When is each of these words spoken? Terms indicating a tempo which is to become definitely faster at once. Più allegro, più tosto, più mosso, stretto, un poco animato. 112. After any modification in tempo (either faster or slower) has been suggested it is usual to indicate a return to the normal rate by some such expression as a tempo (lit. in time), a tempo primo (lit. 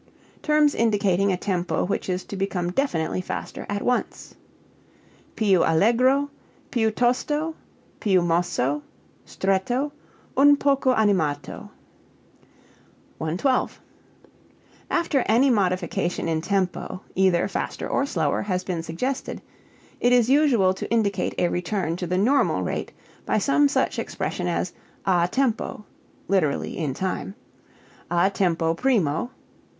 Terms 0.41 0.73
indicating 0.73 1.31
a 1.31 1.37
tempo 1.37 1.83
which 1.85 2.09
is 2.09 2.23
to 2.23 2.35
become 2.35 2.71
definitely 2.71 3.21
faster 3.21 3.67
at 3.69 3.83
once. 3.83 4.33
Più 5.35 5.59
allegro, 5.63 6.31
più 6.71 6.89
tosto, 6.91 7.53
più 7.99 8.23
mosso, 8.25 8.81
stretto, 9.27 9.91
un 10.35 10.57
poco 10.57 10.95
animato. 10.95 11.69
112. 13.19 13.77
After 14.89 15.23
any 15.27 15.51
modification 15.51 16.27
in 16.27 16.41
tempo 16.41 17.01
(either 17.13 17.47
faster 17.47 17.87
or 17.87 18.03
slower) 18.07 18.41
has 18.41 18.63
been 18.63 18.81
suggested 18.81 19.39
it 19.99 20.11
is 20.11 20.31
usual 20.31 20.73
to 20.73 20.89
indicate 20.89 21.35
a 21.37 21.47
return 21.47 21.95
to 21.97 22.07
the 22.07 22.17
normal 22.17 22.63
rate 22.63 22.91
by 23.27 23.37
some 23.37 23.67
such 23.69 23.99
expression 23.99 24.47
as 24.47 24.73
a 25.05 25.27
tempo 25.31 25.85
(lit. 26.27 26.41
in 26.43 26.95
time), 26.95 27.35
a 28.09 28.31
tempo 28.31 28.73
primo 28.73 29.21
(lit. 29.21 29.29